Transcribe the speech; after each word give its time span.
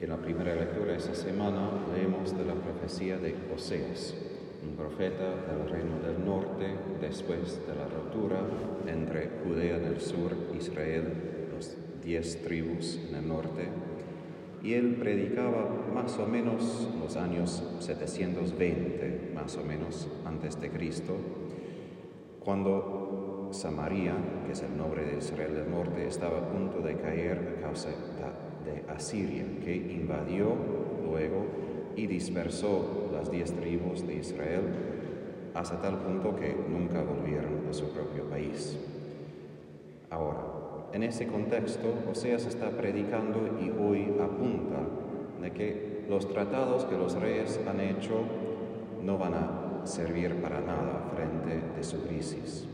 En 0.00 0.08
la 0.08 0.16
primera 0.16 0.54
lectura 0.54 0.96
esta 0.96 1.14
semana 1.14 1.68
leemos 1.94 2.34
de 2.34 2.46
la 2.46 2.54
profecía 2.54 3.18
de 3.18 3.34
Oseas, 3.54 4.14
un 4.66 4.74
profeta 4.74 5.28
del 5.28 5.68
reino 5.68 5.98
del 5.98 6.24
norte 6.24 6.74
después 7.02 7.60
de 7.66 7.74
la 7.74 7.84
rotura 7.86 8.40
entre 8.86 9.28
Judea 9.44 9.76
en 9.76 9.84
el 9.84 10.00
sur, 10.00 10.34
Israel, 10.58 11.50
los 11.54 11.76
diez 12.02 12.42
tribus 12.42 12.98
en 13.10 13.14
el 13.14 13.28
norte. 13.28 13.68
Y 14.62 14.72
él 14.72 14.96
predicaba 14.98 15.68
más 15.92 16.18
o 16.18 16.26
menos 16.26 16.88
los 16.98 17.16
años 17.16 17.62
720, 17.80 19.32
más 19.34 19.58
o 19.58 19.64
menos 19.64 20.08
antes 20.24 20.58
de 20.62 20.70
Cristo, 20.70 21.14
cuando 22.42 23.50
Samaria, 23.52 24.14
que 24.46 24.52
es 24.52 24.62
el 24.62 24.78
nombre 24.78 25.04
de 25.04 25.18
Israel 25.18 25.54
del 25.56 25.70
norte, 25.70 26.06
estaba 26.06 26.38
a 26.38 26.48
punto 26.48 26.80
de 26.80 26.96
caer 26.96 27.58
a 27.58 27.60
causa 27.60 27.90
de 27.90 27.96
de 28.64 28.84
Asiria, 28.92 29.44
que 29.64 29.74
invadió 29.74 30.54
luego 31.04 31.46
y 31.96 32.06
dispersó 32.06 33.10
las 33.12 33.30
diez 33.30 33.52
tribus 33.52 34.06
de 34.06 34.14
Israel 34.14 34.62
hasta 35.54 35.80
tal 35.80 35.98
punto 35.98 36.36
que 36.36 36.54
nunca 36.68 37.02
volvieron 37.02 37.66
a 37.68 37.72
su 37.72 37.90
propio 37.90 38.24
país. 38.24 38.78
Ahora, 40.10 40.40
en 40.92 41.02
ese 41.02 41.26
contexto, 41.26 41.92
Oseas 42.10 42.46
está 42.46 42.70
predicando 42.70 43.58
y 43.60 43.70
hoy 43.70 44.14
apunta 44.20 44.78
de 45.40 45.50
que 45.52 46.04
los 46.08 46.28
tratados 46.28 46.84
que 46.84 46.96
los 46.96 47.14
reyes 47.14 47.60
han 47.68 47.80
hecho 47.80 48.22
no 49.04 49.18
van 49.18 49.34
a 49.34 49.86
servir 49.86 50.36
para 50.36 50.60
nada 50.60 51.10
frente 51.14 51.60
de 51.76 51.84
su 51.84 52.02
crisis. 52.06 52.66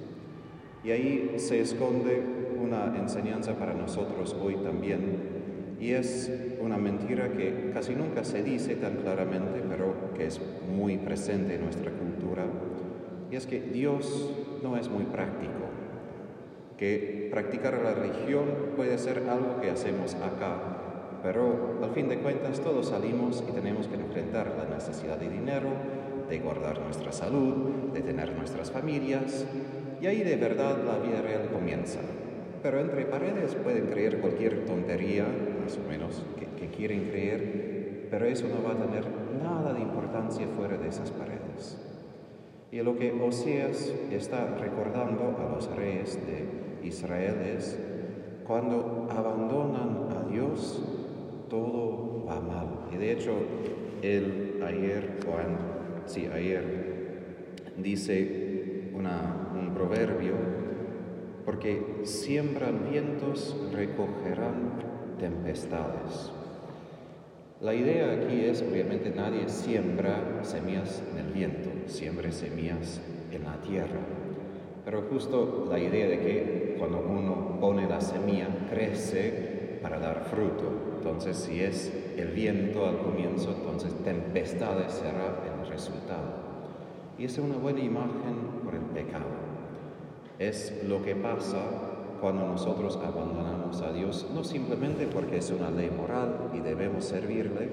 Y 0.83 0.91
ahí 0.91 1.35
se 1.37 1.61
esconde 1.61 2.23
una 2.61 2.97
enseñanza 2.97 3.55
para 3.55 3.75
nosotros 3.75 4.37
hoy 4.41 4.57
también 4.57 5.36
y 5.79 5.93
es 5.93 6.33
una 6.61 6.79
mentira 6.79 7.29
que 7.33 7.71
casi 7.73 7.95
nunca 7.95 8.25
se 8.25 8.43
dice 8.43 8.77
tan 8.77 8.97
claramente, 8.97 9.63
pero 9.69 10.15
que 10.17 10.27
es 10.27 10.41
muy 10.75 10.97
presente 10.97 11.57
en 11.57 11.65
nuestra 11.65 11.91
cultura. 11.91 12.45
Y 13.31 13.37
es 13.37 13.47
que 13.47 13.61
Dios 13.61 14.31
no 14.63 14.77
es 14.77 14.89
muy 14.89 15.05
práctico, 15.05 15.53
que 16.77 17.29
practicar 17.31 17.81
la 17.83 17.95
religión 17.95 18.45
puede 18.77 18.99
ser 18.99 19.25
algo 19.29 19.61
que 19.61 19.71
hacemos 19.71 20.15
acá, 20.15 21.21
pero 21.23 21.79
al 21.83 21.91
fin 21.91 22.09
de 22.09 22.19
cuentas 22.19 22.61
todos 22.61 22.89
salimos 22.89 23.45
y 23.49 23.53
tenemos 23.53 23.89
que 23.89 23.97
enfrentar 23.97 24.55
la 24.57 24.75
necesidad 24.75 25.19
de 25.19 25.29
dinero, 25.29 25.69
de 26.29 26.39
guardar 26.39 26.81
nuestra 26.81 27.13
salud, 27.13 27.93
de 27.93 28.01
tener 28.01 28.35
nuestras 28.37 28.71
familias, 28.71 29.47
y 30.01 30.07
ahí 30.07 30.23
de 30.23 30.37
verdad 30.37 30.79
la 30.85 30.99
vida 30.99 31.23
real 31.23 31.49
comienza. 31.53 32.01
Pero 32.63 32.81
entre 32.81 33.07
paredes 33.07 33.55
pueden 33.55 33.87
creer 33.87 34.19
cualquier 34.19 34.65
tontería, 34.65 35.25
más 35.67 35.79
o 35.79 35.89
menos, 35.89 36.23
que, 36.39 36.69
quieren 36.69 37.09
creer, 37.09 38.07
pero 38.09 38.25
eso 38.27 38.47
no 38.47 38.63
va 38.63 38.75
a 38.75 38.87
tener 38.87 39.05
nada 39.43 39.73
de 39.73 39.81
importancia 39.81 40.47
fuera 40.57 40.77
de 40.77 40.87
esas 40.87 41.11
paredes. 41.11 41.77
Y 42.71 42.83
lo 42.83 42.97
que 42.97 43.11
Oseas 43.13 43.93
está 44.13 44.47
recordando 44.59 45.37
a 45.41 45.55
los 45.55 45.69
reyes 45.75 46.21
de 46.25 46.87
Israel 46.87 47.37
es, 47.57 47.77
cuando 48.47 49.09
abandonan 49.11 50.07
a 50.17 50.31
Dios, 50.31 50.85
todo 51.49 52.25
va 52.27 52.41
mal. 52.41 52.89
Y 52.93 52.97
de 52.99 53.13
hecho, 53.13 53.33
él 54.03 54.63
ayer, 54.65 55.19
Juan, 55.27 55.59
sí, 56.05 56.29
ayer, 56.33 57.65
dice 57.77 58.93
un 58.95 59.75
proverbio 59.75 60.35
porque 61.45 62.03
siembran 62.05 62.89
vientos, 62.91 63.57
recogerán 63.73 64.96
tempestades. 65.19 66.31
La 67.61 67.75
idea 67.75 68.13
aquí 68.13 68.45
es, 68.45 68.63
obviamente, 68.63 69.11
nadie 69.11 69.49
siembra 69.49 70.41
semillas 70.43 71.03
en 71.11 71.27
el 71.27 71.33
viento, 71.33 71.71
siembra 71.87 72.31
semillas 72.31 73.01
en 73.33 73.45
la 73.45 73.57
tierra. 73.63 74.01
Pero 74.85 75.03
justo 75.11 75.67
la 75.69 75.79
idea 75.79 76.07
de 76.07 76.19
que 76.19 76.77
cuando 76.79 76.99
uno 76.99 77.59
pone 77.61 77.89
la 77.89 78.01
semilla, 78.01 78.49
crece 78.71 79.79
para 79.83 79.99
dar 79.99 80.25
fruto. 80.31 80.71
Entonces, 80.99 81.37
si 81.37 81.61
es 81.61 81.93
el 82.17 82.29
viento 82.29 82.87
al 82.87 82.99
comienzo, 82.99 83.55
entonces 83.57 83.95
tempestades 84.05 84.93
será 84.93 85.43
el 85.45 85.69
resultado. 85.69 86.47
Y 87.19 87.25
es 87.25 87.39
una 87.39 87.57
buena 87.57 87.81
imagen 87.81 88.37
por 88.65 88.75
el 88.75 88.83
pecado. 88.83 89.25
Es 90.39 90.83
lo 90.87 91.03
que 91.03 91.17
pasa 91.17 91.96
cuando 92.27 92.45
nosotros 92.45 92.99
abandonamos 93.07 93.83
a 93.83 93.93
Dios, 93.93 94.27
no 94.35 94.43
simplemente 94.43 95.07
porque 95.07 95.37
es 95.37 95.53
una 95.53 95.71
ley 95.71 95.93
moral 95.97 96.51
y 96.55 96.59
debemos 96.59 97.05
servirle, 97.05 97.71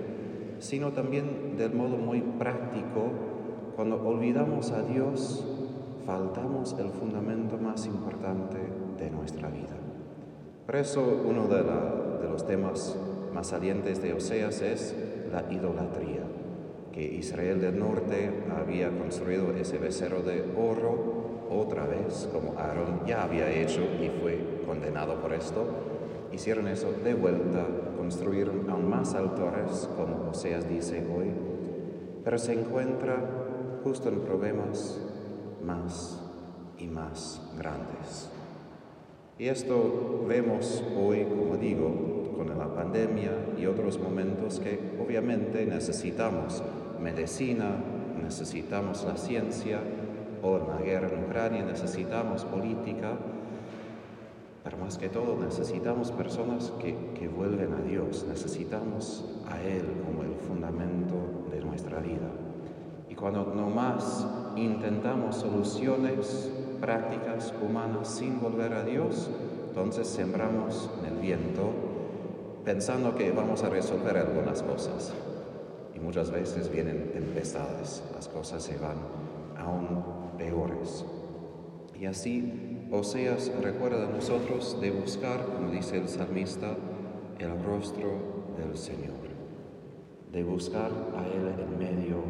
sino 0.59 0.91
también 0.91 1.57
del 1.57 1.73
modo 1.73 1.97
muy 1.97 2.21
práctico, 2.21 3.09
cuando 3.75 3.99
olvidamos 4.07 4.69
a 4.69 4.83
Dios, 4.83 5.43
faltamos 6.05 6.75
el 6.77 6.91
fundamento 6.91 7.57
más 7.57 7.87
importante 7.87 8.59
de 8.99 9.09
nuestra 9.09 9.49
vida. 9.49 9.75
Por 10.67 10.75
eso 10.75 11.01
uno 11.27 11.47
de, 11.47 11.63
de 12.21 12.29
los 12.29 12.45
temas 12.45 12.95
más 13.33 13.47
salientes 13.47 14.03
de 14.03 14.13
Oseas 14.13 14.61
es 14.61 14.95
la 15.31 15.51
idolatría, 15.51 16.21
que 16.91 17.01
Israel 17.01 17.59
del 17.59 17.79
norte 17.79 18.43
había 18.55 18.95
construido 18.95 19.51
ese 19.53 19.79
becerro 19.79 20.21
de 20.21 20.43
oro 20.55 21.22
como 22.31 22.57
Aarón 22.57 23.01
ya 23.05 23.23
había 23.23 23.49
hecho 23.49 23.81
y 24.01 24.09
fue 24.21 24.63
condenado 24.65 25.15
por 25.21 25.33
esto, 25.33 25.65
hicieron 26.31 26.67
eso 26.67 26.91
de 27.03 27.13
vuelta, 27.13 27.65
construyeron 27.97 28.69
aún 28.69 28.89
más 28.89 29.13
altares, 29.13 29.89
como 29.95 30.29
Oseas 30.29 30.67
dice 30.67 31.05
hoy, 31.15 31.31
pero 32.23 32.37
se 32.37 32.53
encuentra 32.53 33.17
justo 33.83 34.09
en 34.09 34.21
problemas 34.21 34.99
más 35.63 36.21
y 36.77 36.87
más 36.87 37.41
grandes. 37.57 38.29
Y 39.37 39.47
esto 39.47 40.25
vemos 40.27 40.83
hoy, 40.97 41.25
como 41.25 41.57
digo, 41.57 42.33
con 42.37 42.57
la 42.57 42.73
pandemia 42.73 43.31
y 43.57 43.65
otros 43.65 43.99
momentos 43.99 44.59
que 44.59 44.97
obviamente 45.03 45.65
necesitamos 45.65 46.63
medicina, 47.01 47.75
necesitamos 48.21 49.03
la 49.03 49.17
ciencia, 49.17 49.79
en 50.43 50.67
la 50.67 50.81
guerra 50.81 51.07
en 51.07 51.23
Ucrania 51.23 51.63
necesitamos 51.63 52.43
política, 52.43 53.11
pero 54.61 54.77
más 54.77 54.97
que 54.97 55.07
todo 55.07 55.37
necesitamos 55.41 56.11
personas 56.11 56.71
que, 56.81 56.95
que 57.17 57.29
vuelven 57.29 57.73
a 57.73 57.81
Dios, 57.81 58.25
necesitamos 58.27 59.25
a 59.49 59.61
Él 59.61 59.85
como 60.05 60.23
el 60.23 60.35
fundamento 60.35 61.15
de 61.49 61.61
nuestra 61.61 61.99
vida. 61.99 62.27
Y 63.09 63.15
cuando 63.15 63.53
nomás 63.55 64.27
intentamos 64.57 65.37
soluciones 65.37 66.51
prácticas 66.81 67.53
humanas 67.61 68.09
sin 68.09 68.41
volver 68.41 68.73
a 68.73 68.83
Dios, 68.83 69.29
entonces 69.69 70.07
sembramos 70.07 70.89
en 70.99 71.13
el 71.13 71.21
viento 71.21 71.69
pensando 72.65 73.15
que 73.15 73.31
vamos 73.31 73.63
a 73.63 73.69
resolver 73.69 74.17
algunas 74.17 74.61
cosas. 74.61 75.13
Y 75.95 75.99
muchas 75.99 76.31
veces 76.31 76.69
vienen 76.69 77.11
tempestades, 77.13 78.03
las 78.13 78.27
cosas 78.27 78.61
se 78.61 78.77
van 78.77 78.97
aún 79.57 80.22
peores. 80.37 81.05
Y 81.99 82.05
así 82.05 82.87
Oseas 82.91 83.51
recuerda 83.61 84.07
a 84.07 84.11
nosotros 84.11 84.79
de 84.79 84.91
buscar, 84.91 85.45
como 85.45 85.71
dice 85.71 85.97
el 85.97 86.07
salmista, 86.07 86.75
el 87.39 87.63
rostro 87.63 88.53
del 88.57 88.77
Señor, 88.77 89.15
de 90.31 90.43
buscar 90.43 90.91
a 91.17 91.25
Él 91.25 91.55
en 91.59 91.79
medio 91.79 92.23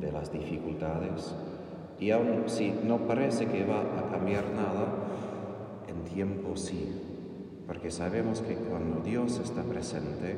de 0.00 0.12
las 0.12 0.32
dificultades. 0.32 1.34
Y 1.98 2.10
aun 2.10 2.44
si 2.46 2.72
no 2.84 3.06
parece 3.06 3.46
que 3.46 3.64
va 3.64 3.80
a 3.80 4.10
cambiar 4.10 4.44
nada, 4.50 4.86
en 5.88 6.04
tiempo 6.04 6.56
sí, 6.56 7.00
porque 7.66 7.90
sabemos 7.90 8.40
que 8.40 8.56
cuando 8.56 9.00
Dios 9.00 9.38
está 9.38 9.62
presente, 9.62 10.36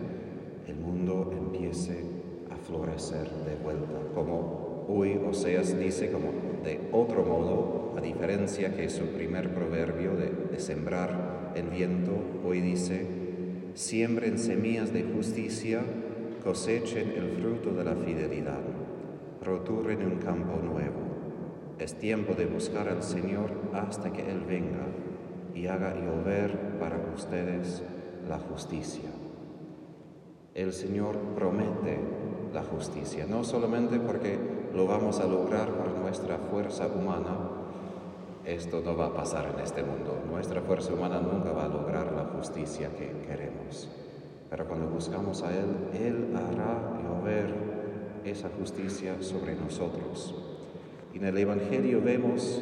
el 0.69 0.77
mundo 0.77 1.33
empiece 1.33 2.05
a 2.51 2.57
florecer 2.57 3.29
de 3.29 3.57
vuelta, 3.57 3.99
como 4.15 4.74
Hoy 4.87 5.19
Oseas 5.27 5.79
dice 5.79 6.13
como 6.13 6.33
de 6.63 6.89
otro 6.93 7.25
modo, 7.25 7.95
a 7.97 8.03
diferencia 8.03 8.77
que 8.77 8.91
su 8.91 9.07
primer 9.07 9.55
proverbio 9.55 10.13
de, 10.15 10.59
sembrar 10.61 11.53
el 11.55 11.69
viento, 11.69 12.13
hoy 12.45 12.61
dice, 12.61 13.07
siembren 13.73 14.39
semillas 14.39 14.93
de 14.93 15.05
justicia, 15.05 15.83
cosechen 16.43 17.13
el 17.13 17.31
fruto 17.41 17.73
de 17.73 17.85
la 17.85 17.95
fidelidad, 17.95 18.61
roturen 19.43 20.05
un 20.05 20.17
campo 20.17 20.61
nuevo. 20.63 21.01
Es 21.79 21.95
tiempo 21.95 22.35
de 22.35 22.45
buscar 22.45 22.89
al 22.89 23.03
Señor 23.03 23.51
hasta 23.73 24.13
que 24.13 24.23
Él 24.31 24.43
venga 24.47 24.87
y 25.55 25.67
haga 25.67 25.95
llover 25.95 26.79
para 26.79 26.99
ustedes 27.15 27.83
la 28.29 28.39
justicia. 28.39 29.11
El 30.55 30.73
Señor 30.73 31.19
promete 31.35 31.99
la 32.53 32.63
justicia, 32.63 33.27
no 33.27 33.45
solamente 33.45 33.99
porque 33.99 34.64
lo 34.75 34.87
vamos 34.87 35.21
a 35.21 35.27
lograr 35.27 35.69
por 35.69 35.89
nuestra 35.99 36.37
fuerza 36.37 36.87
humana, 36.89 37.37
esto 38.45 38.83
no 38.85 38.97
va 38.97 39.07
a 39.07 39.15
pasar 39.15 39.53
en 39.55 39.61
este 39.61 39.83
mundo. 39.83 40.19
Nuestra 40.31 40.61
fuerza 40.61 40.93
humana 40.93 41.21
nunca 41.21 41.53
va 41.53 41.65
a 41.65 41.69
lograr 41.69 42.13
la 42.13 42.25
justicia 42.37 42.91
que 42.91 43.27
queremos. 43.27 43.89
Pero 44.51 44.67
cuando 44.67 44.87
buscamos 44.87 45.43
a 45.43 45.51
Él, 45.57 45.67
Él 45.95 46.37
hará 46.37 47.01
llover 47.03 47.55
esa 48.25 48.49
justicia 48.59 49.23
sobre 49.23 49.55
nosotros. 49.55 50.35
Y 51.15 51.19
en 51.19 51.25
el 51.27 51.39
Evangelio 51.39 52.03
vemos 52.03 52.61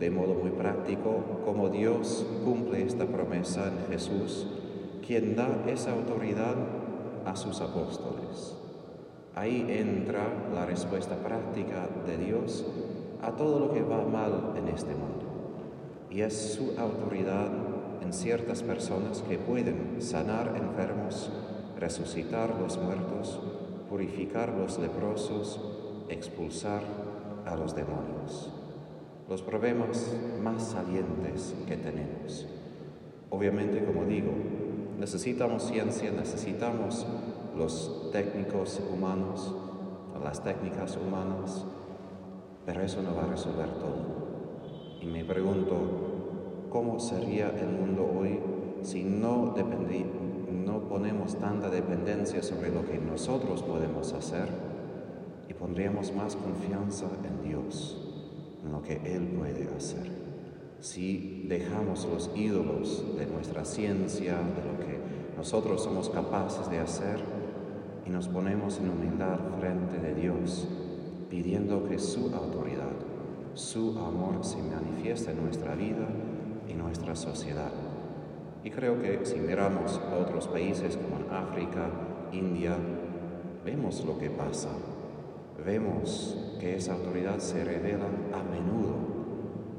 de 0.00 0.10
modo 0.10 0.34
muy 0.34 0.50
práctico 0.50 1.22
cómo 1.44 1.68
Dios 1.68 2.26
cumple 2.44 2.82
esta 2.82 3.06
promesa 3.06 3.68
en 3.68 3.92
Jesús, 3.92 4.48
quien 5.06 5.36
da 5.36 5.48
esa 5.68 5.92
autoridad 5.92 6.56
a 7.24 7.36
sus 7.36 7.60
apóstoles. 7.60 8.21
Ahí 9.34 9.64
entra 9.68 10.26
la 10.54 10.66
respuesta 10.66 11.16
práctica 11.16 11.88
de 12.06 12.18
Dios 12.18 12.66
a 13.22 13.32
todo 13.32 13.60
lo 13.60 13.72
que 13.72 13.82
va 13.82 14.04
mal 14.04 14.52
en 14.56 14.68
este 14.68 14.94
mundo. 14.94 15.24
Y 16.10 16.20
es 16.20 16.54
su 16.54 16.78
autoridad 16.78 17.48
en 18.02 18.12
ciertas 18.12 18.62
personas 18.62 19.22
que 19.22 19.38
pueden 19.38 20.02
sanar 20.02 20.54
enfermos, 20.56 21.30
resucitar 21.78 22.60
los 22.60 22.76
muertos, 22.76 23.40
purificar 23.88 24.50
los 24.50 24.78
leprosos, 24.78 25.60
expulsar 26.10 26.82
a 27.46 27.56
los 27.56 27.74
demonios. 27.74 28.50
Los 29.30 29.40
problemas 29.40 30.14
más 30.42 30.62
salientes 30.62 31.54
que 31.66 31.76
tenemos. 31.76 32.46
Obviamente, 33.30 33.82
como 33.82 34.04
digo, 34.04 34.32
necesitamos 34.98 35.62
ciencia, 35.62 36.10
necesitamos 36.10 37.06
los 37.56 38.10
técnicos 38.12 38.80
humanos, 38.92 39.54
las 40.22 40.42
técnicas 40.42 40.96
humanas, 40.96 41.64
pero 42.64 42.82
eso 42.82 43.02
no 43.02 43.14
va 43.14 43.24
a 43.24 43.26
resolver 43.26 43.68
todo. 43.68 44.22
Y 45.00 45.06
me 45.06 45.24
pregunto, 45.24 45.74
¿cómo 46.70 47.00
sería 47.00 47.50
el 47.50 47.68
mundo 47.68 48.08
hoy 48.18 48.38
si 48.82 49.04
no, 49.04 49.54
no 50.64 50.88
ponemos 50.88 51.36
tanta 51.36 51.70
dependencia 51.70 52.42
sobre 52.42 52.70
lo 52.70 52.84
que 52.86 52.98
nosotros 52.98 53.62
podemos 53.62 54.12
hacer 54.12 54.48
y 55.48 55.54
pondríamos 55.54 56.14
más 56.14 56.36
confianza 56.36 57.06
en 57.24 57.48
Dios, 57.48 57.98
en 58.64 58.72
lo 58.72 58.82
que 58.82 58.94
Él 59.04 59.26
puede 59.38 59.68
hacer? 59.76 60.10
Si 60.80 61.46
dejamos 61.48 62.08
los 62.12 62.30
ídolos 62.34 63.04
de 63.16 63.26
nuestra 63.26 63.64
ciencia, 63.64 64.34
de 64.34 64.72
lo 64.72 64.78
que 64.84 64.98
nosotros 65.36 65.82
somos 65.82 66.08
capaces 66.08 66.68
de 66.70 66.80
hacer, 66.80 67.41
y 68.06 68.10
nos 68.10 68.28
ponemos 68.28 68.78
en 68.78 68.90
humildad 68.90 69.38
frente 69.58 69.98
de 69.98 70.14
Dios, 70.14 70.68
pidiendo 71.30 71.84
que 71.88 71.98
su 71.98 72.34
autoridad, 72.34 72.92
su 73.54 73.98
amor 73.98 74.44
se 74.44 74.62
manifieste 74.62 75.32
en 75.32 75.42
nuestra 75.42 75.74
vida 75.74 76.08
y 76.68 76.74
nuestra 76.74 77.14
sociedad. 77.14 77.70
Y 78.64 78.70
creo 78.70 79.00
que 79.00 79.24
si 79.24 79.36
miramos 79.36 80.00
a 80.10 80.16
otros 80.16 80.48
países 80.48 80.96
como 80.96 81.32
África, 81.32 81.90
India, 82.32 82.76
vemos 83.64 84.04
lo 84.04 84.18
que 84.18 84.30
pasa. 84.30 84.70
Vemos 85.64 86.56
que 86.58 86.76
esa 86.76 86.94
autoridad 86.94 87.38
se 87.38 87.64
revela 87.64 88.06
a 88.34 88.42
menudo, 88.42 88.96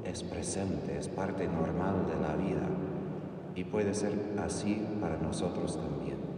es 0.05 0.23
presente, 0.23 0.97
es 0.97 1.07
parte 1.07 1.47
normal 1.47 2.05
de 2.07 2.21
la 2.21 2.35
vida 2.35 2.67
y 3.55 3.63
puede 3.65 3.93
ser 3.93 4.13
así 4.37 4.85
para 4.99 5.17
nosotros 5.17 5.77
también. 5.77 6.32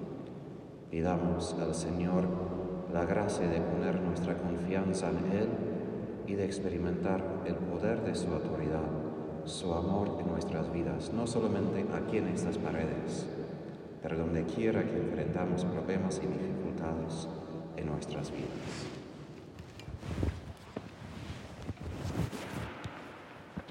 Pidamos 0.95 1.53
al 1.59 1.75
Señor 1.75 2.23
la 2.93 3.03
gracia 3.03 3.49
de 3.49 3.59
poner 3.59 3.99
nuestra 3.99 4.37
confianza 4.37 5.09
en 5.09 5.37
Él 5.37 5.49
y 6.25 6.35
de 6.35 6.45
experimentar 6.45 7.21
el 7.45 7.55
poder 7.55 8.01
de 8.05 8.15
su 8.15 8.27
autoridad, 8.31 8.87
su 9.43 9.73
amor 9.73 10.15
en 10.21 10.27
nuestras 10.29 10.71
vidas, 10.71 11.11
no 11.13 11.27
solamente 11.27 11.85
aquí 11.93 12.19
en 12.19 12.29
estas 12.29 12.57
paredes, 12.57 13.27
pero 14.01 14.19
donde 14.19 14.45
quiera 14.45 14.85
que 14.85 14.95
enfrentamos 14.95 15.65
problemas 15.65 16.21
y 16.23 16.27
dificultades 16.27 17.27
en 17.75 17.87
nuestras 17.87 18.31
vidas. 18.31 19.04